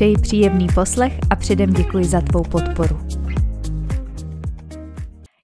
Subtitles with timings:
[0.00, 3.00] Přeji příjemný poslech a předem děkuji za tvou podporu.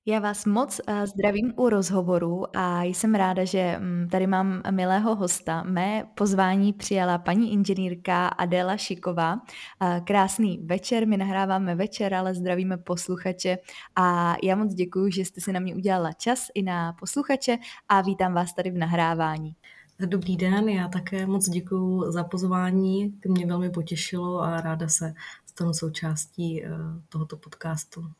[0.06, 5.16] Já vás moc eh, zdravím u rozhovoru a jsem ráda, že mm, tady mám milého
[5.16, 5.62] hosta.
[5.62, 9.36] Mé pozvání přijala paní inženýrka Adéla Šiková.
[9.82, 13.58] Eh, krásný večer, my nahráváme večer, ale zdravíme posluchače
[13.96, 18.00] a já moc děkuji, že jste si na mě udělala čas i na posluchače a
[18.00, 19.56] vítám vás tady v nahrávání.
[20.00, 25.14] Dobrý den, já také moc děkuji za pozvání, to mě velmi potěšilo a ráda se
[25.46, 26.70] stanu součástí eh,
[27.08, 28.10] tohoto podcastu.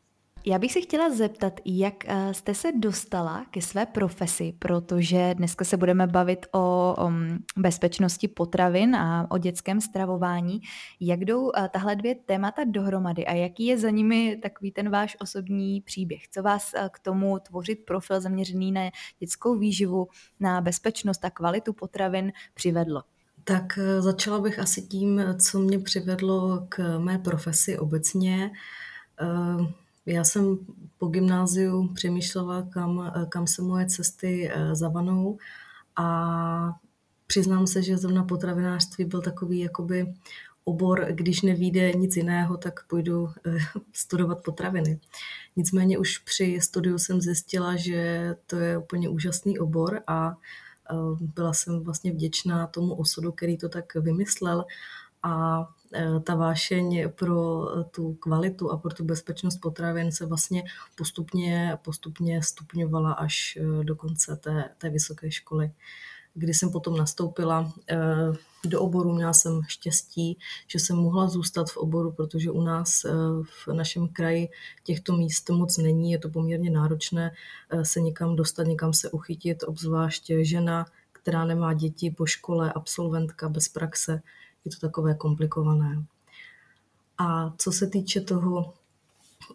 [0.45, 5.65] Já bych se chtěla zeptat, jak eh, jste se dostala ke své profesi, protože dneska
[5.65, 6.59] se budeme bavit o,
[6.97, 7.11] o
[7.57, 10.61] bezpečnosti potravin a o dětském stravování.
[10.99, 15.17] Jak jdou eh, tahle dvě témata dohromady a jaký je za nimi takový ten váš
[15.19, 16.27] osobní příběh?
[16.27, 18.81] Co vás eh, k tomu tvořit profil zaměřený na
[19.19, 20.07] dětskou výživu,
[20.39, 23.03] na bezpečnost a kvalitu potravin přivedlo?
[23.43, 28.51] Tak začala bych asi tím, co mě přivedlo k mé profesi obecně.
[30.07, 30.57] Já jsem
[30.97, 35.37] po gymnáziu přemýšlela, kam, kam se moje cesty eh, zavanou
[35.95, 36.73] a
[37.27, 40.13] přiznám se, že zrovna potravinářství byl takový jakoby
[40.63, 43.57] obor, když nevíde nic jiného, tak půjdu eh,
[43.93, 44.99] studovat potraviny.
[45.55, 50.37] Nicméně už při studiu jsem zjistila, že to je úplně úžasný obor a
[50.91, 50.95] eh,
[51.35, 54.65] byla jsem vlastně vděčná tomu osudu, který to tak vymyslel
[55.23, 55.63] a
[56.23, 60.63] ta vášeň pro tu kvalitu a pro tu bezpečnost potravin se vlastně
[60.95, 65.71] postupně, postupně stupňovala až eh, do konce té, té vysoké školy.
[66.33, 67.97] Kdy jsem potom nastoupila eh,
[68.65, 73.05] do oboru, měla jsem štěstí, že jsem mohla zůstat v oboru, protože u nás
[73.65, 74.49] v našem kraji
[74.83, 77.31] těchto míst moc není, je to poměrně náročné
[77.83, 83.69] se někam dostat, někam se uchytit, obzvlášť žena, která nemá děti po škole, absolventka bez
[83.69, 84.21] praxe,
[84.67, 86.03] je to takové komplikované.
[87.17, 88.73] A co se týče toho,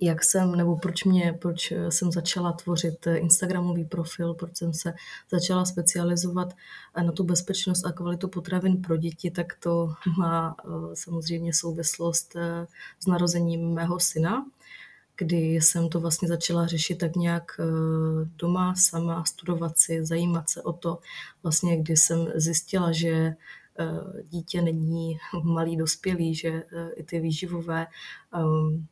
[0.00, 4.94] jak jsem, nebo proč, mě, proč jsem začala tvořit Instagramový profil, proč jsem se
[5.30, 6.54] začala specializovat
[7.04, 12.66] na tu bezpečnost a kvalitu potravin pro děti, tak to má eh, samozřejmě souvislost eh,
[13.00, 14.46] s narozením mého syna,
[15.16, 17.64] kdy jsem to vlastně začala řešit tak nějak eh,
[18.36, 20.98] doma sama, studovat si, zajímat se o to,
[21.42, 23.34] vlastně kdy jsem zjistila, že
[24.22, 27.86] dítě není malý dospělý, že eh, i ty výživové
[28.34, 28.86] ehm,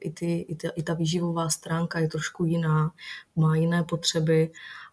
[0.00, 2.92] i, ty, i, ta, i ta výživová stránka je trošku jiná,
[3.36, 4.50] má jiné potřeby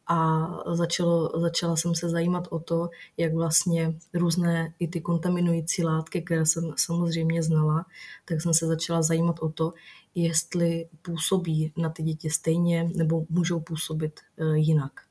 [0.07, 6.21] a začalo, začala jsem se zajímat o to, jak vlastně různé i ty kontaminující látky,
[6.21, 7.85] které jsem samozřejmě znala,
[8.25, 9.73] tak jsem se začala zajímat o to,
[10.15, 15.10] jestli působí na ty děti stejně nebo můžou působit eh, jinak.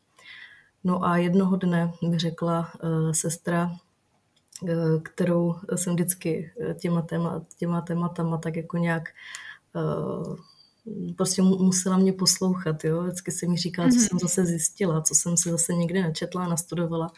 [0.84, 3.70] No a jednoho dne mi řekla uh, sestra,
[4.62, 9.02] uh, kterou jsem vždycky eh, těma, téma, těma tématama tak jako nějak
[11.16, 13.02] prostě musela mě poslouchat, jo.
[13.02, 14.08] Vždycky se mi říkala, co mm-hmm.
[14.08, 17.12] jsem zase zjistila, co jsem si zase někde nečetla, nastudovala.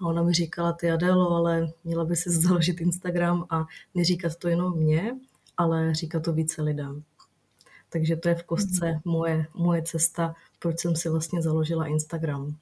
[0.00, 4.48] A ona mi říkala, ty Adelo, ale měla by si založit Instagram a neříkat to
[4.48, 5.16] jenom mě,
[5.56, 7.02] ale říkat to více lidem.
[7.88, 9.00] Takže to je v kostce mm-hmm.
[9.04, 12.56] moje, moje cesta, proč jsem si vlastně založila Instagram.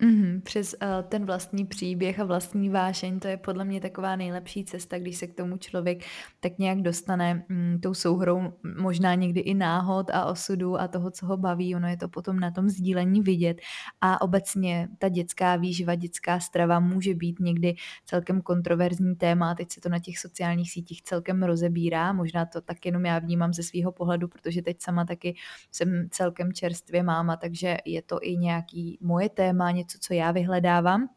[0.00, 4.64] Mhm, přes uh, ten vlastní příběh a vlastní vášeň, to je podle mě taková nejlepší
[4.64, 6.04] cesta, když se k tomu člověk
[6.40, 11.26] tak nějak dostane mm, tou souhrou, možná někdy i náhod a osudu a toho, co
[11.26, 13.60] ho baví, ono je to potom na tom sdílení vidět.
[14.00, 17.74] A obecně ta dětská výživa, dětská strava může být někdy
[18.04, 22.86] celkem kontroverzní téma teď se to na těch sociálních sítích celkem rozebírá, možná to tak
[22.86, 25.34] jenom já vnímám ze svého pohledu, protože teď sama taky
[25.70, 31.08] jsem celkem čerstvě máma, takže je to i nějaký moje téma, něco, co já vyhledávám.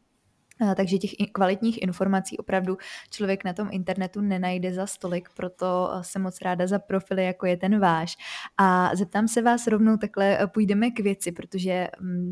[0.75, 2.77] Takže těch kvalitních informací opravdu
[3.09, 7.57] člověk na tom internetu nenajde za stolik, proto jsem moc ráda za profily, jako je
[7.57, 8.17] ten váš.
[8.57, 11.87] A zeptám se vás rovnou takhle, e, půjdeme k věci, protože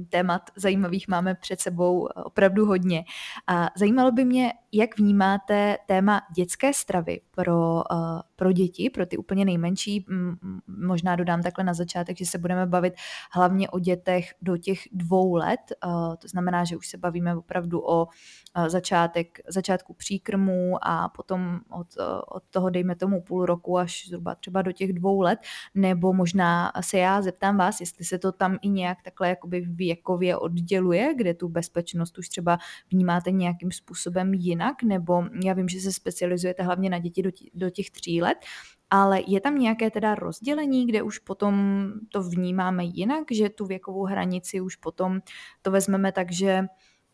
[0.10, 3.04] témat zajímavých máme před sebou opravdu hodně.
[3.48, 7.82] A zajímalo by mě, jak vnímáte téma dětské stravy pro, uh,
[8.36, 10.06] pro děti, pro ty úplně nejmenší,
[10.68, 12.94] možná dodám takhle na začátek, že se budeme bavit
[13.32, 15.60] hlavně o dětech do těch dvou let,
[16.20, 18.08] to znamená, že už se bavíme opravdu o
[18.68, 21.88] začátek, začátku příkrmu a potom od,
[22.28, 25.40] od toho dejme tomu půl roku až zhruba třeba do těch dvou let,
[25.76, 30.38] nebo možná se já zeptám vás, jestli se to tam i nějak takhle jakoby věkově
[30.38, 32.58] odděluje, kde tu bezpečnost už třeba
[32.92, 37.70] vnímáte nějakým způsobem jinak, nebo já vím, že se specializujete hlavně na děti do, do
[37.70, 38.38] těch tří let,
[38.90, 44.04] ale je tam nějaké teda rozdělení, kde už potom to vnímáme jinak, že tu věkovou
[44.04, 45.20] hranici už potom
[45.62, 46.64] to vezmeme tak, že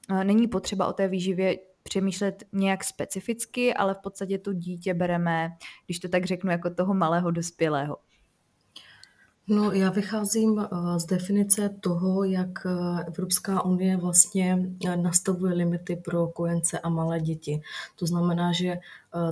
[0.10, 5.50] eh, není potřeba o té výživě přemýšlet nějak specificky, ale v podstatě to dítě bereme,
[5.86, 7.98] když to tak řeknu, jako toho malého dospělého.
[9.48, 15.96] No, já vycházím eh, z definice toho, jak eh, Evropská unie vlastně eh, nastavuje limity
[15.96, 17.62] pro kojence a malé děti.
[17.96, 18.78] To znamená, že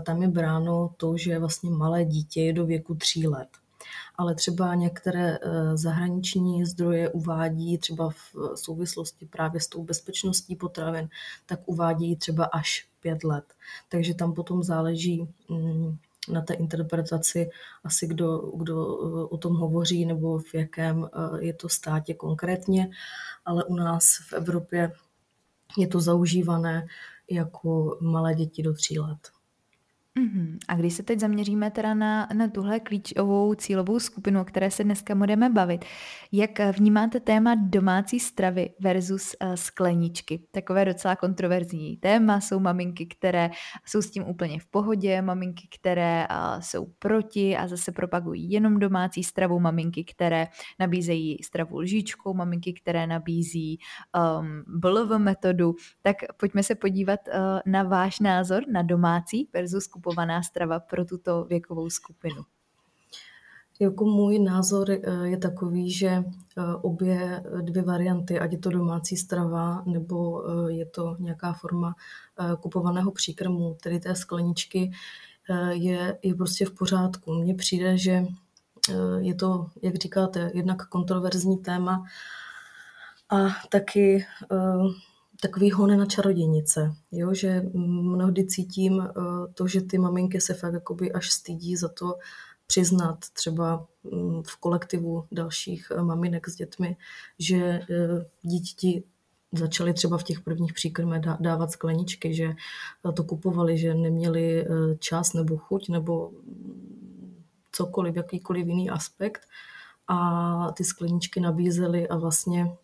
[0.06, 3.50] tam je bráno to, že vlastně malé dítě je do věku tří let.
[4.16, 5.38] Ale třeba některé
[5.74, 11.10] zahraniční zdroje uvádí třeba v souvislosti právě s tou bezpečností potravin,
[11.46, 13.46] tak uvádí třeba až pět let.
[13.90, 15.98] Takže tam potom záleží mm,
[16.30, 17.50] na té interpretaci
[17.84, 22.90] asi kdo, kdo eh, o tom hovoří nebo v jakém eh, je to státě konkrétně,
[23.46, 24.92] ale u nás v Evropě
[25.78, 26.88] je to zaužívané
[27.32, 29.39] jako malé děti do tří let.
[30.18, 30.58] Mm-hmm.
[30.68, 34.84] A když se teď zaměříme teda na, na tuhle klíčovou cílovou skupinu, o které se
[34.84, 35.86] dneska budeme bavit,
[36.32, 40.48] jak vnímáte téma domácí stravy versus uh, skleničky?
[40.52, 43.50] Takové docela kontroverzní téma jsou maminky, které
[43.86, 48.80] jsou s tím úplně v pohodě, maminky, které uh, jsou proti a zase propagují jenom
[48.80, 50.48] domácí stravu, maminky, které
[50.80, 53.80] nabízejí stravu lžičkou, maminky, které nabízí
[54.40, 55.76] um, BLV metodu.
[56.02, 57.34] Tak pojďme se podívat uh,
[57.66, 62.44] na váš názor na domácí versus kupovaná strava pro tuto věkovou skupinu?
[63.80, 66.24] Jako můj názor eh, je takový, že eh,
[66.82, 71.96] obě dvě varianty, ať je to domácí strava nebo eh, je to nějaká forma
[72.60, 74.92] kupovaného příkrmu, tedy té skleničky,
[75.70, 77.34] je, je prostě v pořádku.
[77.34, 78.26] Mně přijde, že
[79.20, 82.04] je to, jak říkáte, jednak kontroverzní téma
[83.30, 84.26] a taky
[85.40, 87.34] takový hon na čarodějnice, jo?
[87.34, 89.12] že mnohdy cítím eh,
[89.54, 92.16] to, že ty maminky se fakt jakoby až stydí za to
[92.68, 96.98] přiznat třeba mm, v kolektivu dalších eh, maminek s dětmi,
[97.40, 99.04] že eh, děti
[99.52, 102.54] začaly třeba v těch prvních příkrmech dávat skleničky, že
[103.14, 104.66] to kupovali, že neměli
[105.00, 106.32] čas nebo chuť nebo
[107.72, 109.42] cokoliv, jakýkoliv jiný aspekt
[110.08, 112.78] a ty skleničky nabízely a vlastně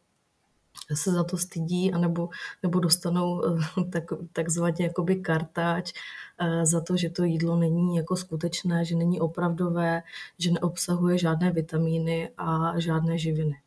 [0.93, 2.29] se za to stydí, anebo,
[2.63, 5.93] nebo dostanou eh, tak, takzvaně jakoby kartáč
[6.39, 10.03] eh, za to, že to jídlo není jako skutečné, že není opravdové,
[10.39, 13.61] že neobsahuje žádné vitamíny a žádné živiny.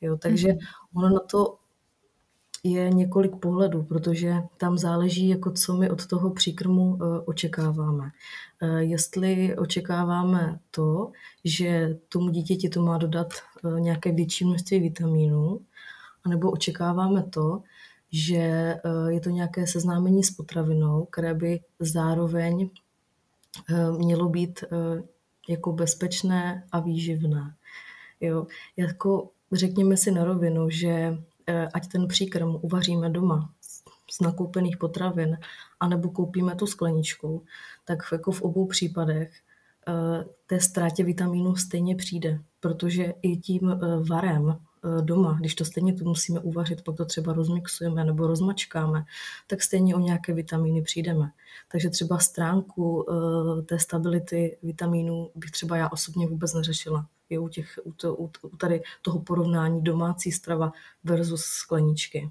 [0.00, 0.58] Jo, takže mm-hmm.
[0.94, 1.56] ono na to
[2.64, 8.10] je několik pohledů, protože tam záleží, jako co my od toho příkrmu eh, očekáváme.
[8.78, 11.12] Jestli očekáváme to,
[11.44, 13.28] že tomu dítěti to má dodat
[13.78, 15.60] nějaké větší množství vitamínů,
[16.24, 17.62] anebo očekáváme to,
[18.12, 22.70] že eh, je to nějaké seznámení s potravinou, které by zároveň
[23.70, 25.02] eh, mělo být eh,
[25.48, 27.54] jako bezpečné a výživné.
[28.20, 28.46] Jo,
[28.76, 31.18] jako řekněme si na rovinu, že
[31.74, 33.50] ať ten příkrm uvaříme doma
[34.10, 35.38] z nakoupených potravin,
[35.80, 37.44] anebo koupíme tu skleničku,
[37.84, 39.32] tak jako v obou případech
[40.46, 44.60] té ztrátě vitamínů stejně přijde, protože i tím varem
[45.00, 49.04] doma, když to stejně tu musíme uvařit, pak to třeba rozmixujeme nebo rozmačkáme,
[49.46, 51.30] tak stejně o nějaké vitamíny přijdeme.
[51.72, 57.06] Takže třeba stránku eh, té stability vitamínů bych třeba já osobně vůbec neřešila.
[57.30, 60.72] Je u, těch, u, to, u tady toho porovnání domácí strava
[61.04, 62.30] versus skleničky.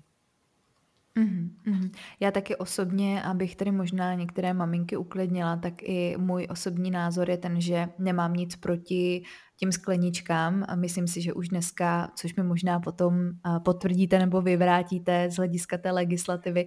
[1.15, 1.91] Mm-hmm.
[2.20, 7.38] Já taky osobně, abych tady možná některé maminky uklidnila, tak i můj osobní názor je
[7.38, 9.24] ten, že nemám nic proti
[9.60, 13.13] těm skleničkám a myslím si, že už dneska, což mi možná potom
[13.66, 16.66] potvrdíte nebo vyvrátíte z hlediska té legislativy,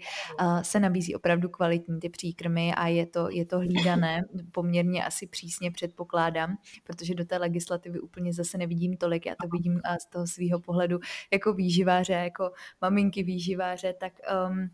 [0.63, 4.23] se nabízí opravdu kvalitní ty příkrmy a je to, je to hlídané
[4.53, 9.81] poměrně asi přísně předpokládám, protože do té legislativy úplně zase nevidím tolik, já to vidím
[10.03, 10.99] z toho svého pohledu
[11.33, 14.13] jako výživáře, jako maminky výživáře, tak
[14.49, 14.71] um,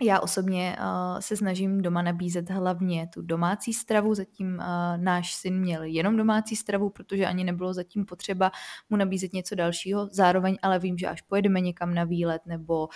[0.00, 4.64] Já osobně, uh, se snažím doma nabízet hlavně tu domácí stravu, zatím, uh,
[4.96, 8.50] náš syn měl jenom domácí stravu, protože ani nebylo zatím potřeba
[8.90, 10.08] mu nabízet něco dalšího.
[10.12, 12.88] Zároveň ale vím, že až pojedeme někam na výlet nebo,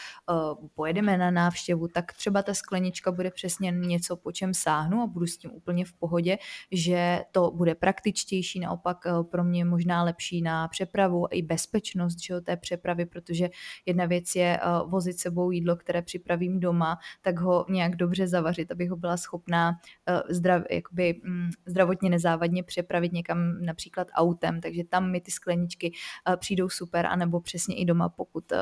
[0.63, 5.07] uh, pojedeme na návštěvu, tak třeba ta sklenička bude přesně něco, po čem sáhnu a
[5.07, 6.39] budu s tím úplně v pohodě,
[6.73, 12.41] že to bude praktičtější, naopak, uh, pro mě možná lepší na přepravu i bezpečnost, že
[12.41, 13.49] té přepravy, protože
[13.87, 16.92] jedna věc je, uh, vozit sebou jídlo, které připravím doma,
[17.23, 22.63] tak ho nějak dobře zavařit, abych ho byla schopná uh, zdrav, jakoby, um, zdravotně nezávadně
[22.63, 25.93] přepravit někam například autem, takže tam mi ty skleničky
[26.29, 28.59] uh, přijdou super, anebo přesně i doma, pokud uh,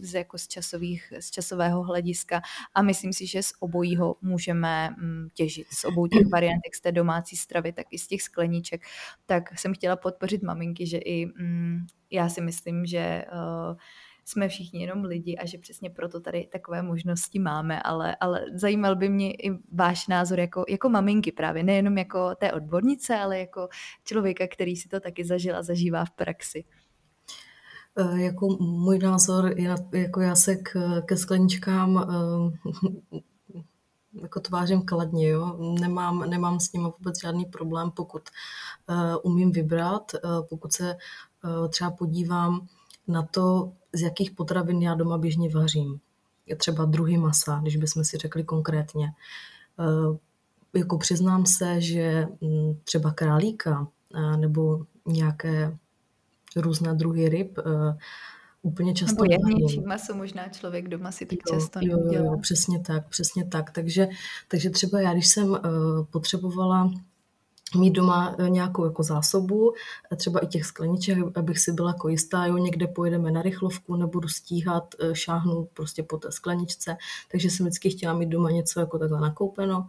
[0.00, 2.40] z, jako z, časových, z časového hlediska.
[2.74, 6.80] A myslím si, že z obojího můžeme um, těžit, z obou těch variant, jak z
[6.80, 8.82] té domácí stravy, tak i z těch skleníček,
[9.26, 13.76] tak jsem chtěla podpořit maminky, že i um, já si myslím, že uh,
[14.24, 18.96] jsme všichni jenom lidi a že přesně proto tady takové možnosti máme, ale, ale zajímal
[18.96, 23.68] by mě i váš názor jako, jako maminky právě, nejenom jako té odbornice, ale jako
[24.04, 26.64] člověka, který si to taky zažil a zažívá v praxi.
[27.96, 33.20] E, jako můj názor je, jako já se k, ke skleničkám e,
[34.22, 35.74] jako tvářím kladně, jo.
[35.80, 38.22] Nemám, nemám s nimi vůbec žádný problém, pokud
[38.88, 38.96] uh,
[39.32, 40.12] umím vybrat,
[40.48, 40.96] pokud se
[41.68, 42.66] třeba podívám
[43.08, 46.00] na to, z jakých potravin já doma běžně vařím.
[46.46, 49.12] Je třeba druhý masa, když bychom si řekli konkrétně.
[49.80, 50.18] Eh,
[50.78, 55.78] jako přiznám se, že mm, třeba králíka eh, nebo nějaké
[56.56, 57.98] různé druhy ryb eh,
[58.62, 62.38] úplně často Nebo jehněčí maso možná člověk doma si tak jo, často jo, jo, jo,
[62.42, 63.70] přesně tak, přesně tak.
[63.70, 64.08] Takže,
[64.48, 65.56] takže třeba já, když jsem
[66.10, 66.90] potřebovala
[67.74, 69.72] mít doma e, nějakou jako zásobu,
[70.12, 73.96] e, třeba i těch skleniček, abych si byla jako jistá, jo, někde pojedeme na rychlovku,
[73.96, 76.96] nebudu stíhat, e, šáhnu prostě po té skleničce,
[77.30, 79.86] takže jsem vždycky chtěla mít doma něco jako takhle nakoupeno.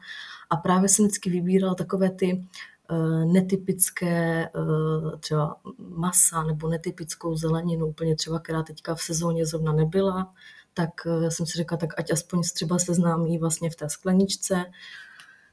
[0.49, 2.45] A právě jsem vždycky vybírala takové ty
[3.25, 4.49] netypické
[5.19, 10.33] třeba masa nebo netypickou zeleninu, úplně třeba, která teďka v sezóně zrovna nebyla,
[10.73, 10.89] tak
[11.29, 14.65] jsem si řekla, tak ať aspoň třeba seznámí vlastně v té skleničce,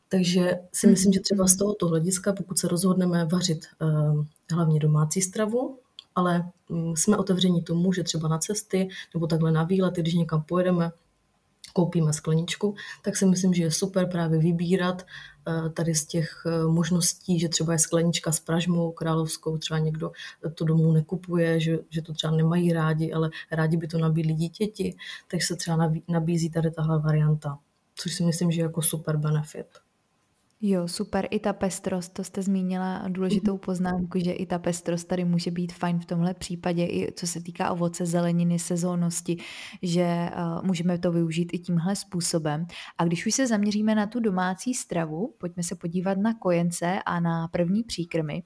[0.09, 0.93] takže si mhm.
[0.93, 5.79] myslím, že třeba z tohoto hlediska, pokud se rozhodneme vařit uh, hlavně domácí stravu,
[6.15, 10.43] ale um, jsme otevření tomu, že třeba na cesty nebo takhle na výlety, když někam
[10.43, 10.91] pojedeme,
[11.73, 15.03] koupíme skleničku, tak si myslím, že je super právě vybírat
[15.49, 20.13] uh, tady z těch uh, možností, že třeba je sklenička s pražmou královskou, třeba někdo
[20.55, 24.97] to domů nekupuje, že, že to třeba nemají rádi, ale rádi by to nabídli dítěti,
[25.31, 27.59] takže se třeba nabízí tady tahle varianta,
[27.95, 29.67] což si myslím, že je jako super benefit.
[30.61, 31.29] Jo, super.
[31.31, 33.61] I ta pestrost, to jste zmínila důležitou mhm.
[33.61, 37.41] poznámku, že i ta pestrost tady může být fajn v tomhle případě, i co se
[37.41, 39.37] týká ovoce, zeleniny, sezónnosti,
[39.83, 42.67] že uh, můžeme to využít i tímhle způsobem.
[42.99, 47.21] A když už se zaměříme na tu domácí stravu, pojďme se podívat na kojence a
[47.21, 48.43] na první příkrmy.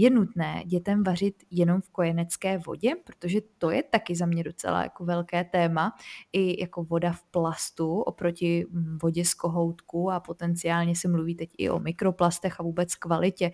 [0.00, 4.82] Je nutné dětem vařit jenom v kojenecké vodě, protože to je taky za mě docela
[4.82, 5.92] jako velké téma,
[6.32, 11.50] i jako voda v plastu oproti mm, vodě z kohoutku a potenciálně se mluví teď
[11.58, 13.50] i o mikroplastech a vůbec kvalitě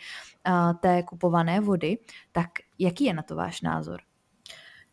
[0.80, 1.98] té kupované vody.
[2.32, 4.00] Tak jaký je na to váš názor?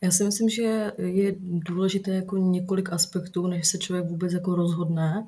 [0.02, 5.28] Já si myslím, že je důležité jako několik aspektů, než se člověk vůbec jako rozhodne,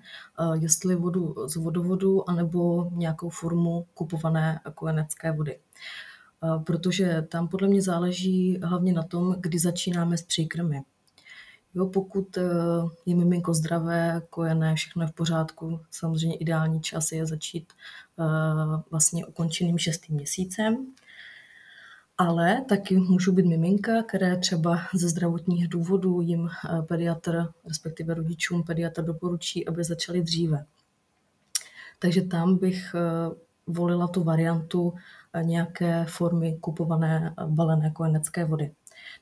[0.60, 5.60] jestli vodu z vodovodu anebo nějakou formu kupované kojenecké vody
[6.66, 10.82] protože tam podle mě záleží hlavně na tom, kdy začínáme s příkrmy.
[11.76, 12.42] Jo, pokud e,
[13.06, 18.24] je miminko zdravé, kojené, všechno je v pořádku, samozřejmě ideální čas je začít e,
[18.92, 20.86] vlastně ukončeným šestým měsícem,
[22.18, 28.64] ale taky můžou být miminka, které třeba ze zdravotních důvodů jim e, pediatr, respektive rodičům
[28.64, 30.66] pediatr doporučí, aby začali dříve.
[32.00, 32.96] Takže tam bych
[33.68, 34.94] volila tu variantu
[35.42, 38.72] nějaké formy kupované balené kojenecké vody.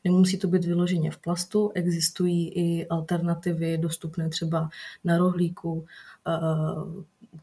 [0.03, 4.70] Nemusí to být vyloženě v plastu, existují i alternativy dostupné třeba
[5.03, 5.86] na rohlíku,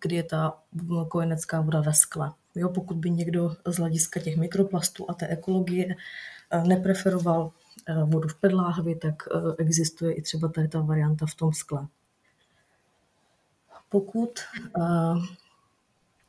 [0.00, 0.58] kdy je ta
[1.08, 2.32] kojenecká voda ve skle.
[2.54, 5.94] Jo, pokud by někdo z hlediska těch mikroplastů a té ekologie
[6.66, 7.52] nepreferoval
[8.04, 9.14] vodu v pedláhvi, tak
[9.58, 11.86] existuje i třeba tady ta varianta v tom skle.
[13.88, 14.30] Pokud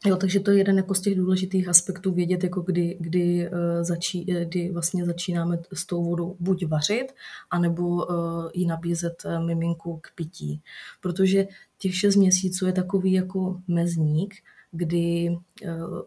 [0.06, 3.58] Jo, takže to je jeden jako z těch důležitých aspektů vědět, jako kdy, kdy, uh,
[3.82, 7.06] začí, kdy vlastně začínáme s tou vodou buď vařit,
[7.52, 8.06] anebo uh,
[8.54, 10.62] ji nabízet miminku k pití.
[11.02, 14.36] Protože těch šest měsíců je takový jako mezník,
[14.72, 15.38] kdy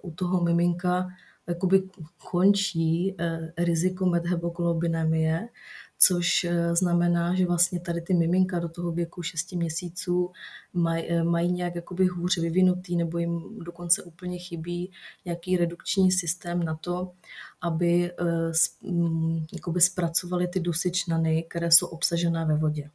[0.02, 1.08] u toho miminka
[1.46, 1.82] jakoby
[2.30, 3.16] končí
[3.58, 5.48] riziko methemoglobinemie,
[6.06, 10.32] což eh, znamená, že vlastně tady ty miminka do toho věku 6 měsíců
[10.72, 14.92] maj, eh, mají nějak jakoby hůř vyvinutý nebo jim dokonce úplně chybí
[15.24, 17.12] nějaký redukční systém na to,
[17.60, 18.12] aby
[18.82, 22.90] mm, jakoby zpracovali ty dusičnany, které jsou obsažené ve vodě.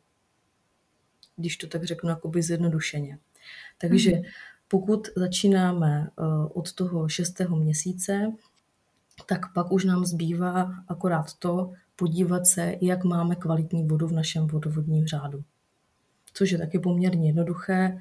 [1.35, 3.17] Když to tak řeknu jakoby zjednodušeně.
[3.77, 4.23] Takže mm.
[4.67, 6.09] pokud začínáme
[6.53, 8.31] od toho šestého měsíce,
[9.25, 14.47] tak pak už nám zbývá akorát to podívat se, jak máme kvalitní vodu v našem
[14.47, 15.43] vodovodním řádu.
[16.33, 17.97] Což je taky poměrně jednoduché.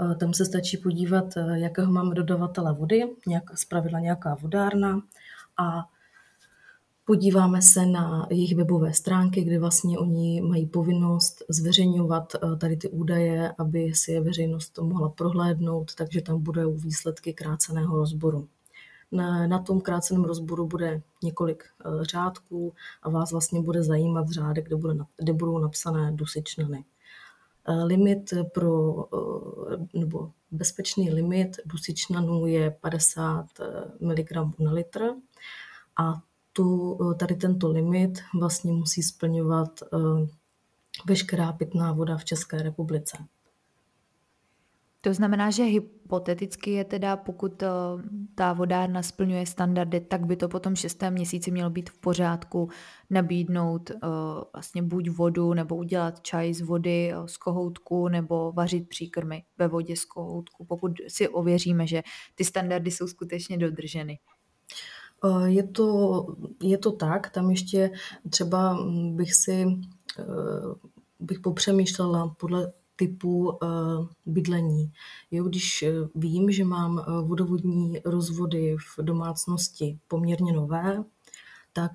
[0.00, 5.02] Eh, tam se stačí podívat, eh, jakého máme dodavatele vody, nějak, zpravidla nějaká vodárna
[5.56, 5.88] a
[7.04, 12.88] podíváme se na jejich webové stránky, kde vlastně oni mají povinnost zveřejňovat eh, tady ty
[12.88, 18.48] údaje, aby si je veřejnost mohla prohlédnout, takže tam budou výsledky kráceného rozboru.
[19.12, 24.66] Na, na tom kráceném rozboru bude několik uh, řádků a vás vlastně bude zajímat řádek,
[24.66, 26.84] kde, bude, kde budou napsané dusičnany.
[27.68, 33.46] Uh, limit pro, uh, nebo bezpečný limit dusičnanů je 50
[34.00, 35.00] mg na litr
[35.96, 36.20] a
[36.52, 39.80] tu, tady tento limit vlastně musí splňovat
[41.06, 43.18] veškerá pitná voda v České republice.
[45.00, 47.68] To znamená, že hypoteticky je teda, pokud eh,
[48.34, 52.68] ta vodárna splňuje standardy, tak by to po tom šestém měsíci mělo být v pořádku
[53.10, 53.98] nabídnout uh,
[54.52, 59.68] vlastně buď vodu, nebo udělat čaj z vody eh, z kohoutku, nebo vařit příkrmy ve
[59.68, 62.02] vodě z kohoutku, pokud si ověříme, že
[62.34, 64.18] ty standardy jsou skutečně dodrženy.
[65.44, 66.26] Je to,
[66.62, 67.90] je to tak, tam ještě
[68.30, 68.78] třeba
[69.12, 69.66] bych si
[71.20, 73.66] bych popřemýšlela podle typu eh,
[74.26, 74.92] bydlení.
[75.30, 81.04] Jo, když eh, vím, že mám eh, vodovodní rozvody v domácnosti poměrně nové,
[81.72, 81.92] tak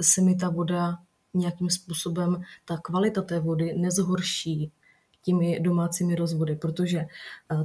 [0.00, 0.98] se mi ta voda
[1.34, 4.72] nějakým způsobem, ta kvalita té vody nezhorší
[5.22, 7.06] těmi domácími rozvody, protože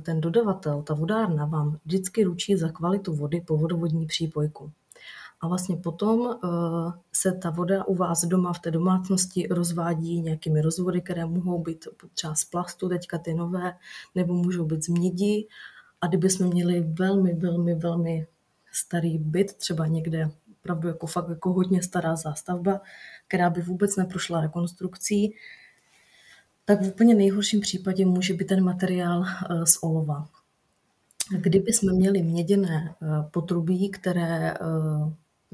[0.01, 4.71] ten dodavatel, ta vodárna vám vždycky ručí za kvalitu vody po vodovodní přípojku.
[5.45, 6.47] A vlastně potom eh,
[7.13, 11.87] se ta voda u vás doma v té domácnosti rozvádí nějakými rozvody, které mohou být
[12.13, 13.73] třeba z plastu, teďka ty nové,
[14.15, 15.47] nebo můžou být z mědi.
[16.01, 18.27] A kdyby jsme měli velmi, velmi, velmi
[18.71, 22.81] starý byt, třeba někde opravdu jako fakt jako hodně stará zástavba,
[23.27, 25.35] která by vůbec neprošla rekonstrukcí,
[26.65, 30.29] tak v úplně nejhorším případě může být ten materiál eh, z olova.
[31.37, 34.53] Kdyby jsme měli měděné eh, potrubí, které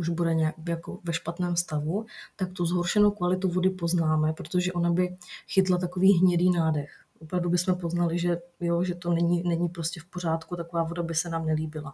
[0.01, 4.89] už bude nějak jako ve špatném stavu, tak tu zhoršenou kvalitu vody poznáme, protože ona
[4.89, 6.89] by chytla takový hnědý nádech.
[7.19, 11.15] Opravdu bychom poznali, že, jo, že to není, není prostě v pořádku, taková voda by
[11.15, 11.93] se nám nelíbila.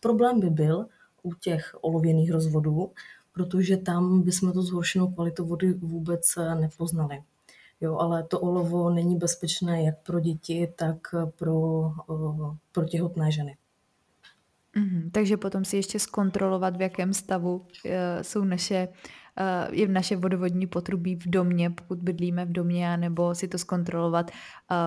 [0.00, 0.86] Problém by byl
[1.22, 2.90] u těch olověných rozvodů,
[3.32, 7.22] protože tam bychom tu zhoršenou kvalitu vody vůbec nepoznali.
[7.80, 11.92] Jo, ale to olovo není bezpečné jak pro děti, tak pro,
[12.72, 13.56] pro těhotné ženy.
[14.78, 15.10] Mm-hmm.
[15.12, 18.88] Takže potom si ještě zkontrolovat, v jakém stavu uh, jsou naše
[19.40, 23.58] Eh, je v naše vodovodní potrubí v domě, pokud bydlíme v domě, nebo si to
[23.58, 24.30] zkontrolovat,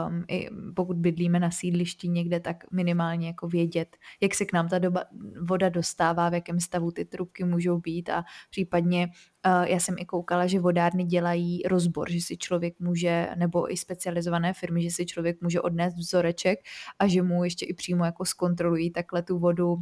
[0.07, 4.69] um, i pokud bydlíme na sídlišti někde, tak minimálně jako vědět, jak se k nám
[4.69, 5.03] ta doba,
[5.41, 8.09] voda dostává, v jakém stavu ty trubky můžou být.
[8.09, 9.07] A případně
[9.45, 13.77] uh, já jsem i koukala, že vodárny dělají rozbor, že si člověk může, nebo i
[13.77, 16.59] specializované firmy, že si člověk může odnést vzoreček
[16.99, 19.77] a že mu ještě i přímo jako zkontrolují takhle tu vodu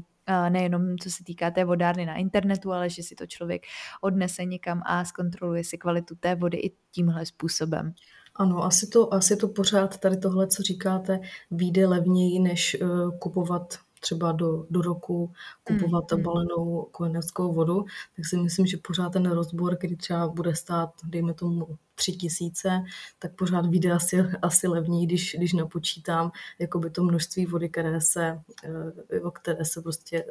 [0.50, 3.62] nejenom co se týká té vodárny na internetu, ale že si to člověk
[4.02, 7.94] odnese někam a zkontroluje si kvalitu té vody i tímhle způsobem.
[8.36, 11.20] Ano, asi to, asi to pořád tady tohle, co říkáte,
[11.52, 15.32] vyjde levněji, než uh, kupovat třeba do, do roku
[15.64, 17.86] kupovat mm, balenou kojeneckou vodu,
[18.16, 21.68] tak si myslím, že pořád ten rozbor, který třeba bude stát, dejme tomu,
[22.00, 22.84] tři tisíce,
[23.20, 28.42] tak pořád vyjde asi, asi levněji, když, když napočítám jakoby to množství vody, které se,
[28.64, 30.26] eh, které se prostě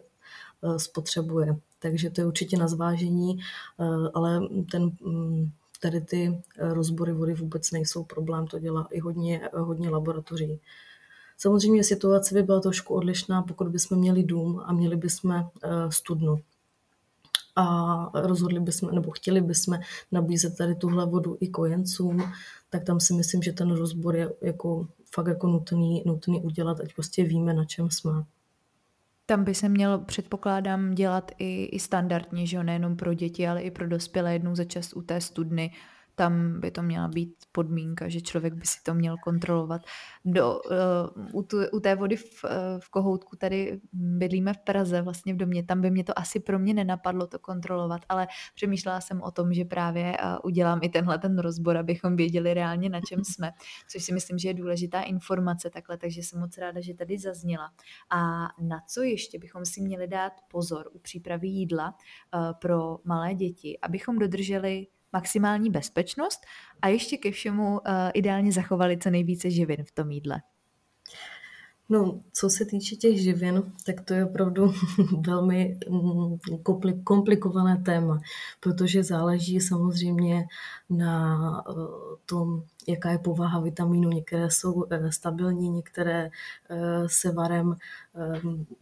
[0.62, 1.56] eh, spotřebuje.
[1.78, 4.40] Takže to je určitě na zvážení, eh, ale
[4.72, 5.50] ten mm,
[5.80, 10.60] tady ty rozbory vody vůbec nejsou problém, to dělá i hodně, hodně laboratoří.
[11.38, 15.44] Samozřejmě situace by byla trošku odlišná, pokud bychom měli dům a měli bychom eh,
[15.88, 16.38] studnu.
[17.56, 19.78] A rozhodli bychom, nebo chtěli bychom
[20.12, 22.32] nabízet tady tuhle vodu i kojencům,
[22.70, 26.94] tak tam si myslím, že ten rozbor je jako fakt jako nutný, nutný udělat, ať
[26.94, 28.12] prostě víme, na čem jsme.
[29.26, 33.62] Tam by se mělo, předpokládám, dělat i, i standardně, že jo, nejenom pro děti, ale
[33.62, 35.70] i pro dospělé jednou za čas u té studny
[36.18, 39.82] tam by to měla být podmínka, že člověk by si to měl kontrolovat.
[40.24, 45.02] Do, uh, u, tu, u té vody v, uh, v Kohoutku tady bydlíme v Praze,
[45.02, 49.00] vlastně v domě, tam by mě to asi pro mě nenapadlo to kontrolovat, ale přemýšlela
[49.00, 53.00] jsem o tom, že právě uh, udělám i tenhle ten rozbor, abychom věděli reálně, na
[53.08, 53.50] čem jsme,
[53.90, 57.70] což si myslím, že je důležitá informace takhle, takže jsem moc ráda, že tady zazněla.
[58.10, 58.18] A
[58.62, 61.94] na co ještě bychom si měli dát pozor u přípravy jídla
[62.34, 66.40] uh, pro malé děti, abychom dodrželi maximální bezpečnost
[66.82, 67.78] a ještě ke všemu uh,
[68.14, 70.40] ideálně zachovali co nejvíce živin v tom jídle.
[71.90, 74.72] No, co se týče těch živin, tak to je opravdu
[75.26, 76.38] velmi mm,
[77.04, 78.20] komplikované téma,
[78.60, 80.46] protože záleží samozřejmě
[80.90, 81.72] na eh,
[82.26, 84.10] tom, jaká je povaha vitamínů.
[84.10, 86.30] Některé jsou eh, stabilní, některé
[86.70, 87.76] eh, se varem,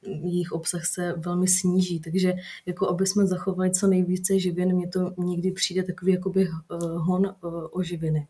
[0.02, 2.00] jejich obsah se velmi sníží.
[2.00, 2.34] Takže
[2.66, 6.48] jako aby jsme zachovali co nejvíce živin, mně to někdy přijde takový jakoby
[6.96, 7.34] hon
[7.72, 8.26] o živiny.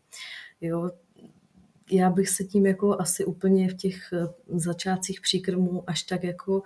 [0.61, 0.91] Jo,
[1.91, 6.63] já bych se tím jako asi úplně v těch eh, začátcích příkrmů až tak jako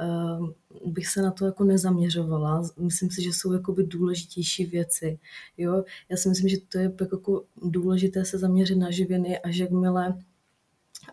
[0.00, 0.48] uh,
[0.92, 2.62] bych se na to jako nezaměřovala.
[2.78, 5.18] Myslím si, že jsou jakoby důležitější věci.
[5.56, 5.84] Jo?
[6.08, 10.14] Já si myslím, že to je jako důležité se zaměřit na živiny a že jakmile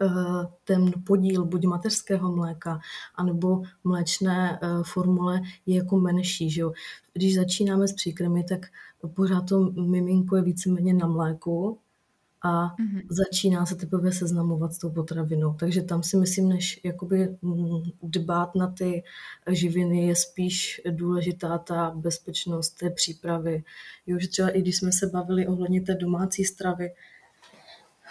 [0.02, 2.80] uh, ten podíl buď mateřského mléka,
[3.16, 6.50] anebo mléčné formule je jako menší.
[6.50, 6.72] Že jo?
[7.14, 8.66] Když začínáme s příkrmy, tak
[9.14, 11.80] pořád to miminko je víceméně na mléku,
[12.42, 13.02] a mm-hmm.
[13.10, 15.54] začíná se teprve seznamovat s tou potravinou.
[15.54, 19.04] Takže tam si myslím, než jakoby mm, dbát na ty
[19.50, 23.64] živiny je spíš důležitá ta bezpečnost té přípravy.
[24.08, 26.92] Jo, že třeba i když jsme se bavili ohledně té domácí stravy,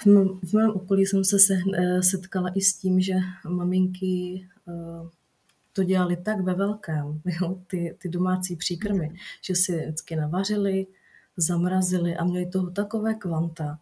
[0.00, 3.14] v, mém, v mém okolí jsem se, se eh, setkala i s tím, že
[3.48, 5.08] maminky uh,
[5.72, 9.16] to dělali tak ve velkém, jo, ty, ty domácí příkrmy, mm.
[9.42, 10.86] že si vždycky navařili,
[11.36, 13.78] zamrazili a měli toho takové kvanta,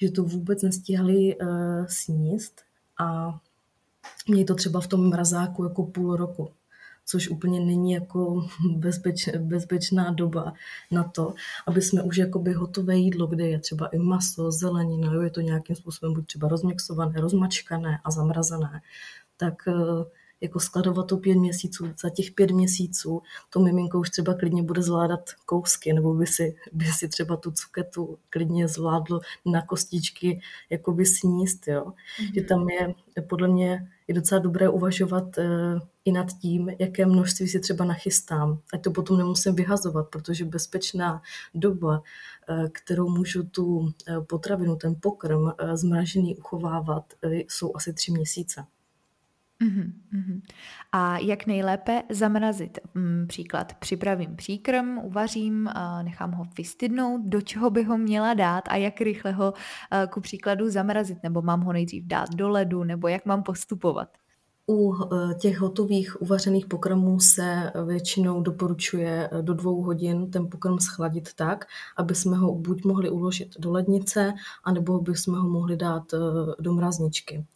[0.00, 1.48] že to vůbec nestíhali uh,
[1.86, 2.60] sníst
[2.98, 3.38] a
[4.28, 6.50] měli to třeba v tom mrazáku jako půl roku
[7.08, 10.52] což úplně není jako bezpeč, bezpečná doba
[10.90, 11.34] na to,
[11.66, 15.40] aby jsme už jakoby hotové jídlo, kde je třeba i maso, zelenina, jo, je to
[15.40, 18.80] nějakým způsobem buď třeba rozmixované, rozmačkané a zamrazené,
[19.36, 20.04] tak uh,
[20.40, 21.86] jako skladovat to pět měsíců.
[22.02, 26.56] Za těch pět měsíců to miminko už třeba klidně bude zvládat kousky, nebo by si,
[26.72, 31.84] by si třeba tu cuketu klidně zvládlo na kostičky jako by sníst, jo.
[31.84, 32.34] Mm-hmm.
[32.34, 35.44] Že tam je podle mě je docela dobré uvažovat uh,
[36.04, 38.60] i nad tím, jaké množství si třeba nachystám.
[38.74, 41.22] Ať to potom nemusím vyhazovat, protože bezpečná
[41.54, 42.02] doba,
[42.48, 43.88] uh, kterou můžu tu uh,
[44.28, 48.64] potravinu, ten pokrm uh, zmražený uchovávat, jsou asi tři měsíce.
[49.62, 50.40] Mhm, mhm.
[50.92, 52.78] A jak nejlépe zamrazit?
[52.94, 55.70] Mm, příklad, připravím příkrm, uvařím,
[56.02, 59.54] nechám ho vystydnout, do čeho by ho měla dát a jak rychle ho
[60.10, 64.08] ku příkladu zamrazit, nebo mám ho nejdřív dát do ledu, nebo jak mám postupovat?
[64.70, 70.78] U e, těch hotových uvařených pokrmů se většinou doporučuje e, do dvou hodin ten pokrm
[70.78, 71.64] schladit tak,
[71.96, 74.32] aby jsme ho buď mohli uložit do lednice,
[74.64, 76.18] anebo by jsme ho mohli dát e,
[76.60, 77.46] do mrazničky.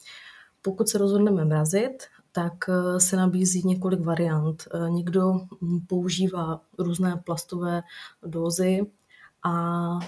[0.63, 4.69] Pokud se rozhodneme mrazit, tak eh, se nabízí několik variant.
[4.75, 5.33] Eh, někdo
[5.87, 7.83] používá různé plastové
[8.27, 8.87] dózy,
[9.43, 9.99] a,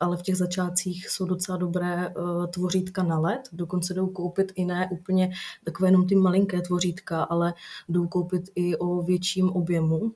[0.00, 3.40] ale v těch začátcích jsou docela dobré uh, tvořítka na led.
[3.52, 5.32] Dokonce jdou koupit i ne úplně
[5.64, 7.54] takové jenom ty malinké tvořítka, ale
[7.88, 10.12] jdou koupit i o větším objemu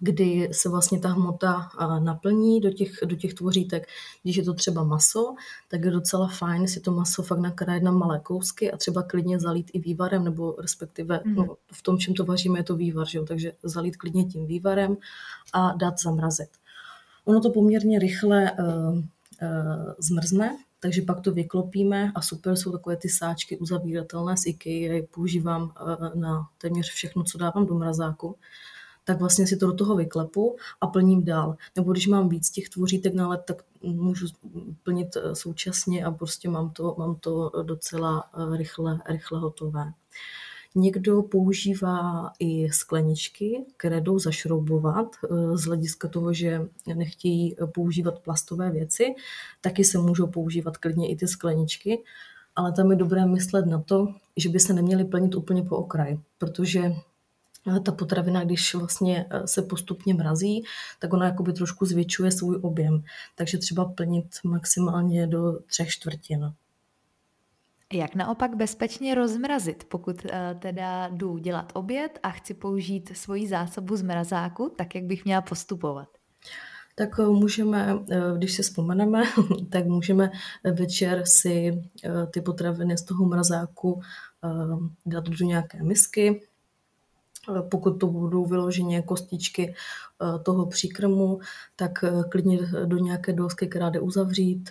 [0.00, 1.68] kdy se vlastně ta hmota
[1.98, 3.88] naplní do těch, do těch tvořítek.
[4.22, 5.34] Když je to třeba maso,
[5.68, 9.40] tak je docela fajn si to maso fakt nakrájet na malé kousky a třeba klidně
[9.40, 11.34] zalít i vývarem, nebo respektive mm.
[11.34, 13.24] no, v tom, čem to vaříme, je to vývar, že jo?
[13.24, 14.96] takže zalít klidně tím vývarem
[15.52, 16.50] a dát zamrazit.
[17.24, 19.02] Ono to poměrně rychle uh, uh,
[19.98, 24.92] zmrzne, takže pak to vyklopíme a super jsou takové ty sáčky uzavíratelné z IKEA, já
[24.92, 28.36] je používám uh, na téměř všechno, co dávám do mrazáku
[29.04, 31.56] tak vlastně si to do toho vyklepu a plním dál.
[31.76, 34.26] Nebo když mám víc těch tvořítek na let, tak můžu
[34.82, 39.92] plnit eh, současně a prostě mám to, mám to docela eh, rychle, rychle hotové.
[40.76, 48.70] Někdo používá i skleničky, které jdou zašroubovat eh, z hlediska toho, že nechtějí používat plastové
[48.70, 49.14] věci,
[49.60, 52.02] taky se můžou používat klidně i ty skleničky,
[52.56, 56.18] ale tam je dobré myslet na to, že by se neměly plnit úplně po okraj,
[56.38, 56.92] protože
[57.84, 60.64] ta potravina, když vlastně eh, se postupně mrazí,
[60.98, 63.02] tak ona jakoby trošku zvětšuje svůj objem.
[63.34, 66.52] Takže třeba plnit maximálně do třech čtvrtin.
[67.92, 73.96] Jak naopak bezpečně rozmrazit, pokud uh, teda jdu dělat oběd a chci použít svoji zásobu
[73.96, 76.08] z mrazáku, tak jak bych měla postupovat?
[76.94, 77.98] Tak můžeme,
[78.36, 79.22] když si vzpomeneme,
[79.70, 80.30] tak můžeme
[80.72, 81.82] večer si
[82.30, 84.00] ty potraviny z toho mrazáku
[85.06, 86.42] dát do nějaké misky,
[87.70, 89.74] pokud to budou vyloženě kostičky
[90.42, 91.40] toho příkrmu,
[91.76, 94.70] tak klidně do nějaké dosky, která jde uzavřít,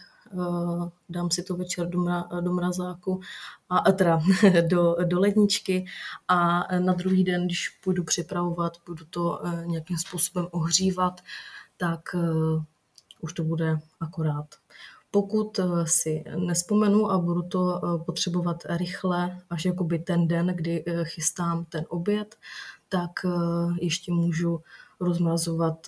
[1.09, 3.21] dám si to večer do, mra, do mrazáku,
[3.69, 4.21] a, teda
[4.69, 5.85] do, do ledničky
[6.27, 11.21] a na druhý den, když půjdu připravovat, budu to nějakým způsobem ohřívat,
[11.77, 12.15] tak
[13.21, 14.45] už to bude akorát.
[15.15, 21.85] Pokud si nespomenu a budu to potřebovat rychle, až jakoby ten den, kdy chystám ten
[21.89, 22.35] oběd,
[22.89, 23.11] tak
[23.81, 24.61] ještě můžu
[24.99, 25.87] rozmrazovat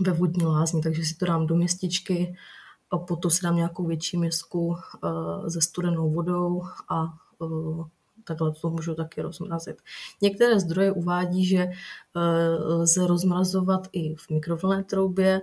[0.00, 2.36] ve vodní lázni, takže si to dám do městičky
[2.90, 4.76] a potom si dám nějakou větší misku
[5.48, 7.14] se studenou vodou a
[8.24, 9.82] takhle to můžu taky rozmrazit.
[10.20, 11.70] Některé zdroje uvádí, že
[12.64, 15.40] lze rozmrazovat i v mikrovlnné troubě,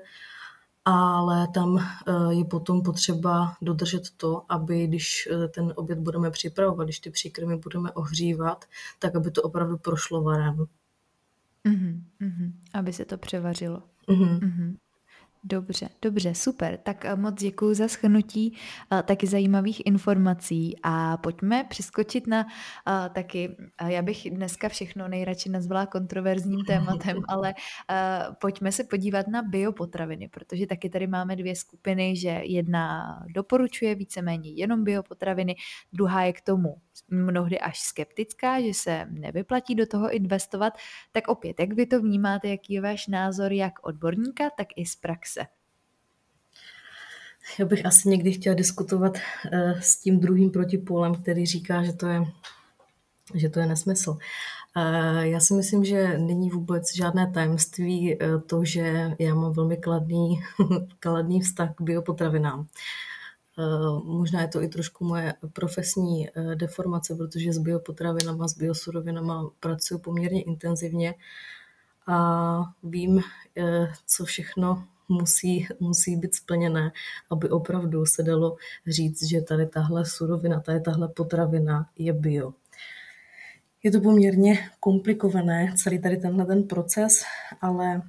[0.89, 1.85] ale tam
[2.29, 7.91] je potom potřeba dodržet to, aby když ten oběd budeme připravovat, když ty příkrmy budeme
[7.91, 8.65] ohřívat,
[8.99, 10.65] tak aby to opravdu prošlo varem.
[11.65, 12.51] Mm-hmm, mm-hmm.
[12.73, 13.83] Aby se to převařilo.
[14.07, 14.39] Mm-hmm.
[14.39, 14.75] Mm-hmm.
[15.43, 16.77] Dobře, dobře, super.
[16.77, 18.57] Tak eh, moc děkuji za schrnutí
[18.91, 25.07] uh, taky zajímavých informací a pojďme přeskočit na uh, taky, uh, já bych dneska všechno
[25.07, 31.35] nejradši nazvala kontroverzním tématem, ale uh, pojďme se podívat na biopotraviny, protože taky tady máme
[31.35, 35.55] dvě skupiny, že jedna doporučuje víceméně jenom biopotraviny,
[35.93, 36.75] druhá je k tomu
[37.09, 40.73] mnohdy až skeptická, že se nevyplatí do toho investovat.
[41.11, 44.95] Tak opět, jak vy to vnímáte, jaký je váš názor jak odborníka, tak i z
[44.95, 45.38] praxe?
[47.59, 52.07] Já bych asi někdy chtěla diskutovat uh, s tím druhým protipólem, který říká, že to
[52.07, 52.21] je,
[53.35, 54.11] že to je nesmysl.
[54.11, 59.77] Uh, já si myslím, že není vůbec žádné tajemství uh, to, že já mám velmi
[59.77, 60.39] kladný,
[60.99, 62.67] kladný vztah k biopotravinám.
[64.03, 70.41] Možná je to i trošku moje profesní deformace, protože s biopotravinama, s biosurovinama pracuji poměrně
[70.41, 71.15] intenzivně
[72.07, 73.21] a vím,
[74.05, 76.91] co všechno musí, musí být splněné,
[77.29, 78.55] aby opravdu se dalo
[78.87, 82.53] říct, že tady tahle surovina, tady tahle potravina je bio.
[83.83, 87.23] Je to poměrně komplikované, celý tady tenhle ten proces,
[87.61, 88.01] ale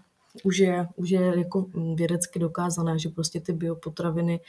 [0.45, 4.41] už je, už je jako vědecky dokázané, že prostě ty biopotraviny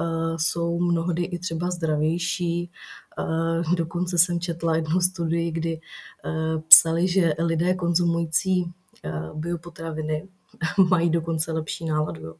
[0.00, 2.70] uh, jsou mnohdy i třeba zdravější.
[3.18, 5.80] Uh, dokonce jsem četla jednu studii, kdy
[6.24, 8.72] uh, psali, že lidé konzumující
[9.34, 10.28] biopotraviny
[10.90, 12.20] mají dokonce lepší náladu.
[12.20, 12.34] Jo.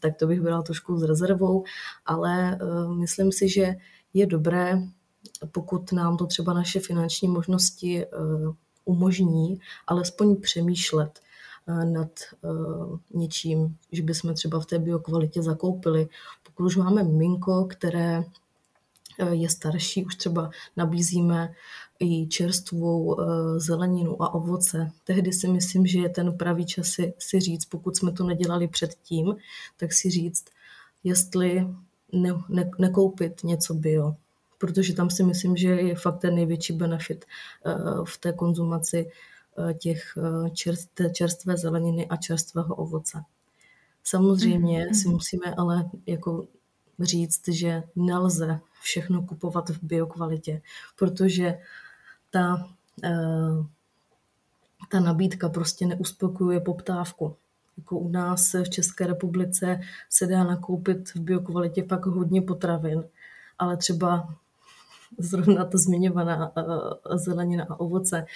[0.00, 1.64] Tak to bych byla trošku s rezervou,
[2.06, 3.74] ale uh, myslím si, že
[4.14, 4.82] je dobré,
[5.52, 11.20] pokud nám to třeba naše finanční možnosti uh, umožní, alespoň přemýšlet
[11.68, 12.10] uh, nad
[13.14, 16.08] něčím, že bychom třeba v té biokvalitě zakoupili.
[16.42, 18.24] Pokud už máme minko, které
[19.30, 21.54] je starší, už třeba nabízíme
[22.02, 23.24] i čerstvou eh,
[23.60, 24.90] zeleninu a ovoce.
[25.04, 28.68] Tehdy si myslím, že je ten pravý čas si, si říct, pokud jsme to nedělali
[28.68, 29.36] předtím,
[29.76, 30.44] tak si říct,
[31.04, 31.66] jestli
[32.12, 34.14] ne, ne, nekoupit něco bio.
[34.58, 37.24] Protože tam si myslím, že je fakt ten největší benefit
[37.66, 39.10] eh, v té konzumaci
[39.70, 40.18] eh, těch
[40.52, 43.18] čerst, čerstvé zeleniny a čerstvého ovoce.
[44.04, 45.02] Samozřejmě mm-hmm.
[45.02, 46.46] si musíme ale jako
[47.00, 50.62] říct, že nelze všechno kupovat v biokvalitě,
[50.98, 51.58] protože
[52.30, 52.68] ta,
[53.04, 53.64] eh,
[54.90, 57.36] ta nabídka prostě neuspokojuje poptávku.
[57.78, 63.04] Jako u nás v České republice se dá nakoupit v biokvalitě pak hodně potravin,
[63.58, 64.34] ale třeba
[65.18, 68.26] zrovna ta zmiňovaná eh, zelenina a ovoce,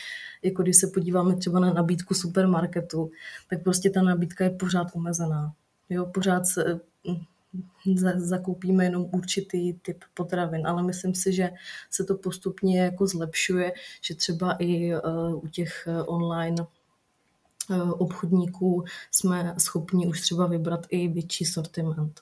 [0.42, 3.10] jako když se podíváme třeba na nabídku supermarketu,
[3.50, 5.52] tak prostě ta nabídka je pořád omezená.
[5.88, 6.80] Jo, pořád se,
[8.16, 11.50] zakoupíme jenom určitý typ potravin, ale myslím si, že
[11.90, 15.00] se to postupně jako zlepšuje, že třeba i e,
[15.34, 16.66] u těch e, online
[17.70, 22.20] e, obchodníků jsme schopni už třeba vybrat i větší sortiment.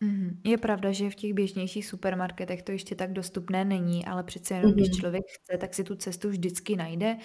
[0.00, 0.40] Mhm.
[0.44, 4.72] Je pravda, že v těch běžnějších supermarketech to ještě tak dostupné není, ale přece jenom,
[4.72, 4.98] když Mhm.
[5.00, 7.16] člověk chce, tak si tu cestu vždycky najde.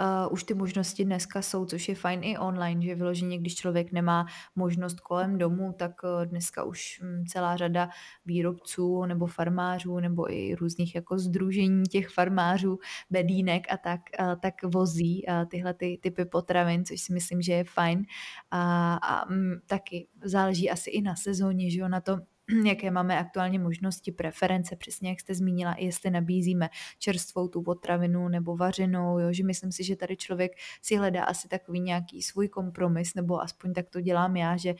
[0.00, 3.92] Uh, už ty možnosti dneska jsou, což je fajn i online, že vyloženě, když člověk
[3.92, 7.88] nemá možnost kolem domu, tak uh, dneska už mm, celá řada
[8.26, 12.78] výrobců nebo farmářů nebo i různých jako združení těch farmářů,
[13.10, 17.52] bedínek a tak, uh, tak vozí uh, tyhle ty typy potravin, což si myslím, že
[17.52, 18.02] je fajn.
[18.50, 22.17] A, a mm, taky záleží asi i na sezóně, že jo, na tom,
[22.66, 28.28] jaké máme aktuálně možnosti, preference, přesně jak jste zmínila, i jestli nabízíme čerstvou tu potravinu
[28.28, 32.48] nebo vařenou, jo, že myslím si, že tady člověk si hledá asi takový nějaký svůj
[32.48, 34.74] kompromis, nebo aspoň tak to dělám já, že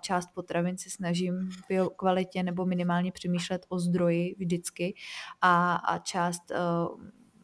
[0.00, 4.94] část potravin se snažím v kvalitě nebo minimálně přemýšlet o zdroji vždycky
[5.40, 6.42] a, a část,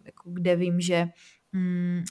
[0.05, 1.09] jako kde vím, že
[1.55, 2.03] mm,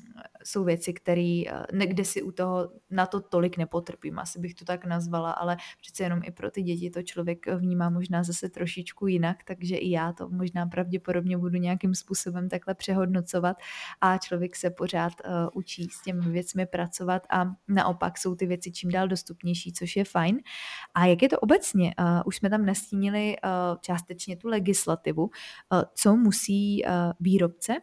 [0.44, 4.66] jsou věci, které eh, kde si u toho na to tolik nepotrpím, asi bych to
[4.66, 9.08] tak nazvala, ale přece jenom i pro ty děti to člověk vnímá možná zase trošičku
[9.08, 13.58] jinak, takže i já to možná pravděpodobně budu nějakým způsobem takhle přehodnocovat
[14.02, 18.72] a člověk se pořád uh, učí s těmi věcmi pracovat a naopak jsou ty věci
[18.72, 20.40] čím dál dostupnější, což je fajn.
[20.96, 21.94] A jak je to obecně?
[22.00, 25.30] Uh, už jsme tam nastínili uh, částečně tu legislativu, uh,
[25.96, 27.74] co musí uh, výrobce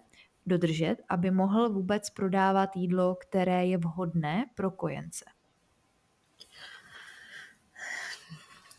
[0.51, 5.25] dodržet, aby mohl vůbec prodávat jídlo, které je vhodné pro kojence?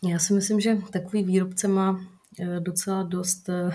[0.02, 2.00] Já si myslím, že takový výrobce má
[2.40, 3.70] eh, docela dost eh,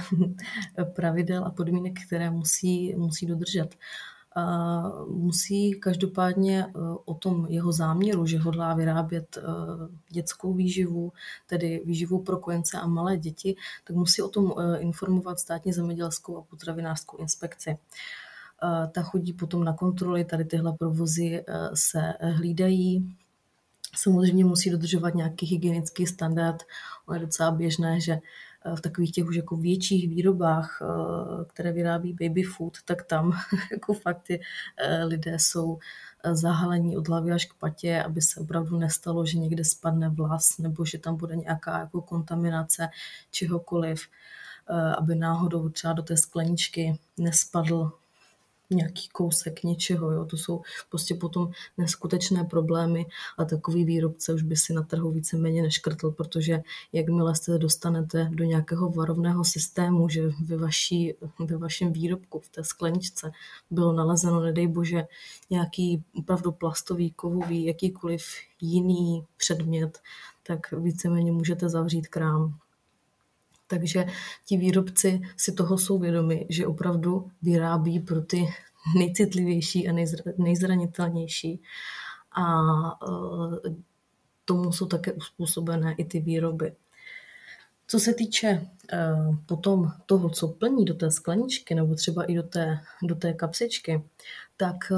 [0.96, 3.76] pravidel a podmínek, které musí, musí dodržet
[5.10, 6.71] musí každopádně e,
[7.06, 9.41] o tom jeho záměru, že hodlá vyrábět e,
[10.10, 11.13] dětskou výživu,
[11.47, 13.56] tedy výživu pro kojence a malé děti,
[13.88, 17.78] tak musí o tom e, informovat státní zemědělskou a potravinářskou inspekci.
[18.91, 23.15] Ta chodí potom na kontroly, tady tyhle provozy se hlídají,
[23.95, 26.63] Samozřejmě musí dodržovat nějaký hygienický standard.
[27.06, 28.19] On je docela běžné, že
[28.76, 33.32] v takových těch už jako větších výrobách, eh, které vyrábí baby food, tak tam
[33.72, 35.80] jako fakt eh, lidé jsou
[36.24, 40.58] eh, zahalení od hlavy až k patě, aby se opravdu nestalo, že někde spadne vlas
[40.58, 42.90] nebo že tam bude nějaká jako kontaminace
[43.32, 44.08] čehokoliv,
[44.98, 47.92] aby náhodou třeba do té skleničky nespadl
[48.70, 50.12] nějaký kousek něčeho.
[50.12, 50.26] Jo.
[50.26, 53.06] To jsou prostě potom neskutečné problémy
[53.38, 56.62] a takový výrobce už by si na trhu víceméně neškrtl, protože
[56.94, 62.64] jakmile se dostanete do nějakého varovného systému, že ve, vaší, ve vašem výrobku, v té
[62.64, 63.32] skleničce
[63.72, 65.08] bylo nalezeno, nedej bože,
[65.50, 68.24] nějaký opravdu plastový, kovový, jakýkoliv
[68.62, 70.00] jiný předmět,
[70.44, 72.60] tak víceméně můžete zavřít krám.
[73.68, 74.06] Takže
[74.46, 78.48] ti výrobci si toho jsou vědomi, že opravdu vyrábí pro ty
[78.98, 79.96] nejcitlivější a
[80.38, 81.62] nejzranitelnější.
[82.32, 82.44] A
[83.68, 83.76] e,
[84.46, 86.76] tomu jsou také uspůsobené i ty výroby.
[87.88, 88.67] Co se týče e,
[89.45, 94.04] potom toho, co plní do té skleničky nebo třeba i do té, do té kapsičky,
[94.58, 94.95] tak e,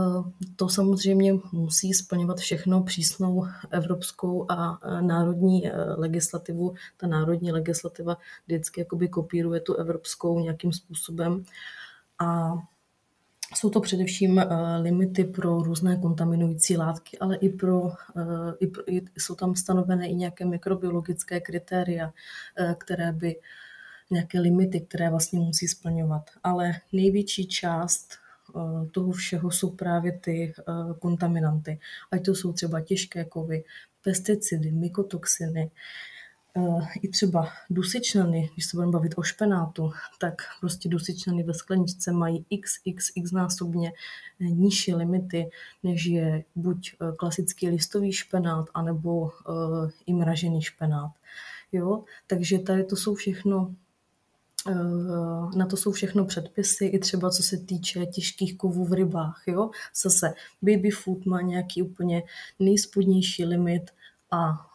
[0.56, 6.75] to samozřejmě musí splňovat všechno přísnou evropskou a národní legislativu.
[6.97, 11.43] Ta národní legislativa vždycky jakoby kopíruje tu evropskou nějakým způsobem.
[12.19, 12.54] A
[13.56, 14.48] jsou to především eh,
[14.82, 20.10] limity pro různé kontaminující látky, ale i, pro, eh, i, pro, i jsou tam stanovené
[20.10, 22.14] i nějaké mikrobiologické kritéria,
[22.58, 23.36] eh, které by
[24.12, 26.30] nějaké limity, které vlastně musí splňovat.
[26.44, 28.14] Ale největší část
[28.92, 30.54] toho všeho jsou právě ty
[31.00, 31.80] kontaminanty.
[32.12, 33.64] Ať to jsou třeba těžké kovy,
[34.04, 35.72] pesticidy, mykotoxiny,
[37.02, 42.46] i třeba dusičnany, když se budeme bavit o špenátu, tak prostě dusičnany ve skleničce mají
[42.62, 43.94] xxx násobně
[44.42, 45.50] eh, nižší limity,
[45.84, 49.32] než je buď eh, klasický listový špenát, anebo
[50.06, 51.12] i mražený špenát.
[51.72, 52.04] Jo?
[52.28, 53.76] Takže tady to jsou všechno
[55.56, 59.44] na to jsou všechno předpisy, i třeba co se týče těžkých kovů v rybách.
[59.48, 59.70] Jo?
[60.04, 62.24] Zase baby food má nějaký úplně
[62.60, 63.92] nejspodnější limit,
[64.32, 64.70] a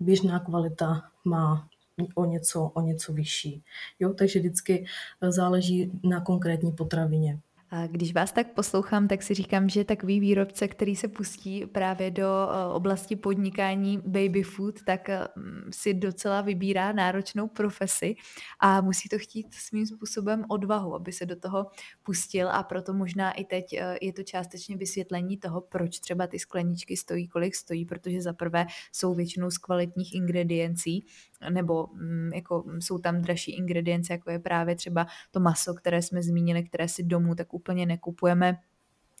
[0.00, 1.68] běžná kvalita má
[2.14, 3.62] o něco, o něco vyšší.
[4.00, 4.86] Jo, takže vždycky
[5.28, 7.40] záleží na konkrétní potravině.
[7.70, 12.10] A když vás tak poslouchám, tak si říkám, že takový výrobce, který se pustí právě
[12.10, 15.28] do eh, oblasti podnikání baby food, tak eh,
[15.70, 18.14] si docela vybírá náročnou profesi
[18.60, 21.66] a musí to chtít svým způsobem odvahu, aby se do toho
[22.02, 22.48] pustil.
[22.50, 26.96] A proto možná i teď eh, je to částečně vysvětlení toho, proč třeba ty skleničky
[26.96, 31.06] stojí, kolik stojí, protože za prvé jsou většinou z kvalitních ingrediencí,
[31.50, 36.22] nebo mm, jako jsou tam dražší ingredience, jako je právě třeba to maso, které jsme
[36.22, 38.58] zmínili, které si domů tak úplně nekupujeme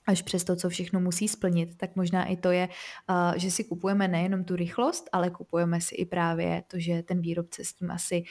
[0.06, 2.68] až přes to, co všechno musí splnit, tak možná i to je,
[3.36, 7.64] že si kupujeme nejenom tu rychlost, ale kupujeme si i právě to, že ten výrobce
[7.64, 8.24] s tím asi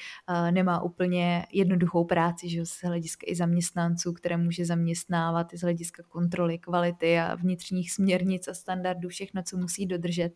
[0.52, 6.04] nemá úplně jednoduchou práci, že z hlediska i zaměstnanců, které může zaměstnávat, i z hlediska
[6.10, 10.34] kontroly kvality a vnitřních směrnic a standardů, všechno, co musí dodržet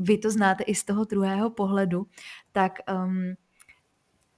[0.00, 2.06] vy to znáte i z toho druhého pohledu,
[2.52, 2.72] tak
[3.04, 3.34] um,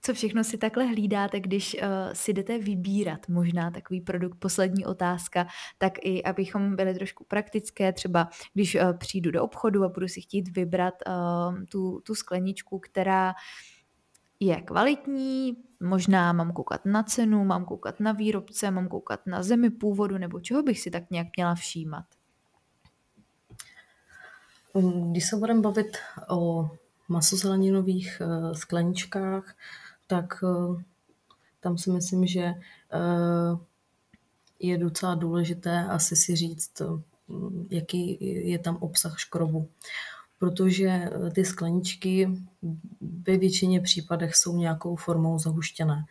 [0.04, 4.36] Co všechno si takhle hlídáte, když uh, si jdete vybírat možná takový produkt?
[4.38, 5.46] Poslední otázka,
[5.78, 10.20] tak i abychom byli trošku praktické, třeba když uh, přijdu do obchodu a budu si
[10.20, 13.34] chtít vybrat uh, tu, tu skleničku, která
[14.40, 19.70] je kvalitní, možná mám koukat na cenu, mám koukat na výrobce, mám koukat na zemi
[19.70, 22.04] původu, nebo čeho bych si tak nějak měla všímat?
[25.10, 25.96] Když se budeme bavit
[26.28, 26.70] o
[27.08, 29.54] masozeleninových skleničkách,
[30.06, 30.82] tak eh,
[31.60, 32.54] tam si myslím, že eh,
[34.58, 36.82] je docela důležité asi si říct,
[37.70, 38.18] jaký
[38.50, 39.68] je tam obsah škrobu.
[40.38, 42.30] Protože eh, ty skleničky
[43.00, 46.04] ve většině případech jsou nějakou formou zahuštěné.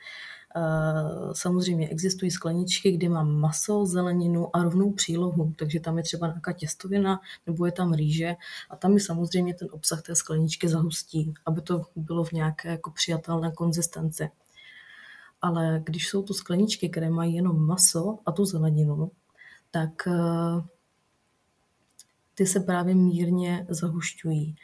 [1.34, 6.54] Samozřejmě existují skleničky, kdy mám maso, zeleninu a rovnou přílohu, takže tam je třeba nějaká
[6.54, 8.36] těstovina nebo je tam rýže
[8.70, 12.92] a tam je samozřejmě ten obsah té skleničky zahustí, aby to bylo v nějaké jako
[12.92, 14.30] přijatelné konzistenci.
[15.42, 19.12] Ale když jsou to skleničky, které mají jenom maso a tu zeleninu,
[19.72, 20.62] tak eh,
[22.36, 24.56] ty se právě mírně zahušťují.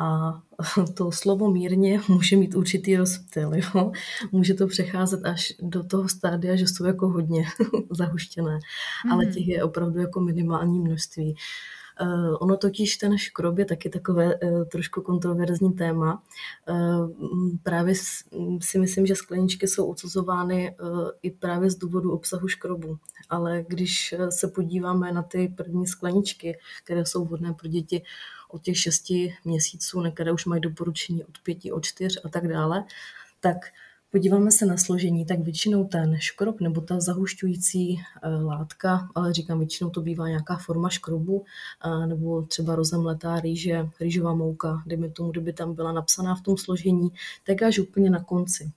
[0.00, 0.40] A
[0.94, 3.52] to slovo mírně může mít určitý rozptyl.
[3.54, 3.92] Jo?
[4.32, 7.44] Může to přecházet až do toho stádia, že jsou jako hodně
[7.90, 8.58] zahuštěné,
[9.06, 9.12] mm.
[9.12, 9.34] ale mhm.
[9.34, 11.34] těch je opravdu jako minimální množství.
[12.02, 16.22] Uh, ono totiž ten škrob je taky takové uh, trošku kontroverzní téma.
[16.70, 17.10] Uh,
[17.62, 17.94] právě
[18.60, 20.76] si myslím, že skleničky jsou odsuzovány
[21.22, 22.98] i právě z důvodu obsahu škrobu.
[23.30, 28.02] Ale když se podíváme na ty první skleničky, které jsou vhodné pro děti
[28.50, 32.84] od těch šesti měsíců, některé už mají doporučení od pěti, od čtyř a tak dále,
[33.40, 33.56] tak
[34.10, 39.58] podíváme se na složení, tak většinou ten škrob nebo ta zahušťující eh, látka, ale říkám,
[39.58, 41.44] většinou to bývá nějaká forma škrobu,
[41.84, 46.56] eh, nebo třeba rozemletá rýže, rýžová mouka, dejme tomu, kdyby tam byla napsaná v tom
[46.56, 47.10] složení,
[47.44, 48.72] tak až úplně na konci.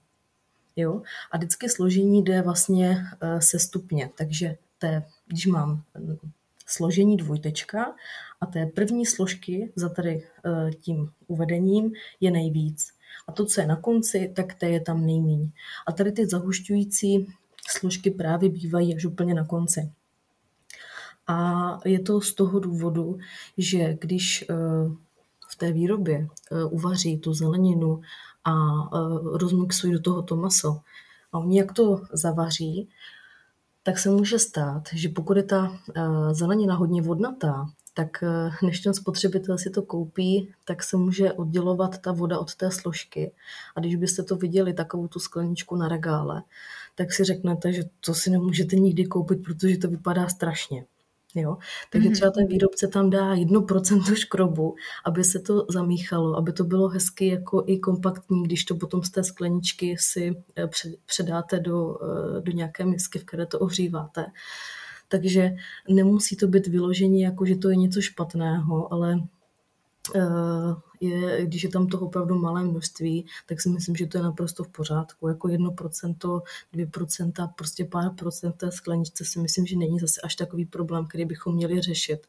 [0.76, 1.02] Jo?
[1.30, 5.82] A vždycky složení jde vlastně eh, se stupně, takže té, když mám
[6.66, 7.94] složení dvojtečka
[8.40, 12.92] a té první složky za tady eh, tím uvedením je nejvíc.
[13.28, 15.50] A to, co je na konci, tak té je tam nejmíň.
[15.86, 17.26] A tady ty zahušťující
[17.68, 19.92] složky právě bývají až úplně na konci.
[21.26, 23.18] A je to z toho důvodu,
[23.58, 24.54] že když eh,
[25.50, 28.00] v té výrobě eh, uvaří tu zeleninu
[28.44, 28.54] a
[29.32, 30.80] rozmixují do toho to maso,
[31.32, 32.88] a oni jak to zavaří,
[33.84, 35.78] tak se může stát, že pokud je ta
[36.32, 41.98] zelenina hodně vodnatá, tak eh, než ten spotřebitel si to koupí, tak se může oddělovat
[41.98, 43.32] ta voda od té složky.
[43.76, 46.42] A když byste to viděli, takovou tu skleničku na regále,
[46.94, 50.84] tak si řeknete, že to si nemůžete nikdy koupit, protože to vypadá strašně.
[51.34, 51.56] Jo?
[51.90, 52.14] Takže mhm.
[52.14, 54.74] třeba ten výrobce tam dá 1% škrobu,
[55.04, 59.10] aby se to zamíchalo, aby to bylo hezky jako i kompaktní, když to potom z
[59.10, 60.68] té skleničky si eh,
[61.06, 64.26] předáte do, eh, do nějaké misky, v které to ohříváte
[65.08, 65.50] takže
[65.88, 69.18] nemusí to být vyložení jako, že to je něco špatného, ale
[70.16, 70.20] eh,
[71.04, 74.64] je, když je tam toho opravdu malé množství, tak si myslím, že to je naprosto
[74.64, 75.28] v pořádku.
[75.28, 76.42] Jako 1%,
[76.74, 81.24] 2%, prostě pár procent té skleničce si myslím, že není zase až takový problém, který
[81.24, 82.26] bychom měli řešit.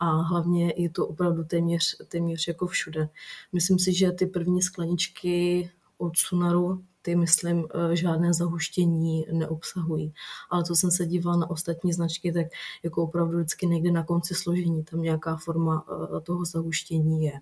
[0.00, 3.08] A hlavně je to opravdu téměř, téměř jako všude.
[3.52, 10.14] Myslím si, že ty první skleničky od Sunaru ty, myslím, eh, žádné zahuštění neobsahují.
[10.50, 12.46] Ale co jsem se dívala na ostatní značky, tak
[12.82, 17.32] jako opravdu vždycky někde na konci složení tam nějaká forma eh, toho zahuštění je.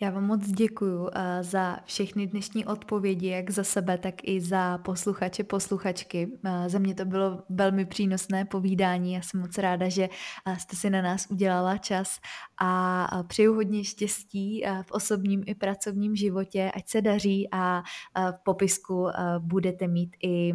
[0.00, 4.78] Já vám moc děkuji eh, za všechny dnešní odpovědi, jak za sebe, tak i za
[4.78, 6.28] posluchače, posluchačky.
[6.44, 9.12] Eh, za mě to bylo velmi přínosné povídání.
[9.12, 10.08] Já jsem moc ráda, že
[10.46, 12.20] eh, jste si na nás udělala čas
[12.60, 17.82] a přeju hodně štěstí v osobním i pracovním životě, ať se daří a
[18.30, 19.06] v popisku
[19.38, 20.52] budete mít i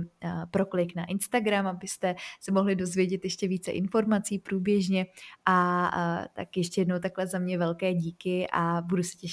[0.52, 5.06] proklik na Instagram, abyste se mohli dozvědět ještě více informací průběžně
[5.46, 9.33] a tak ještě jednou takhle za mě velké díky a budu se těšit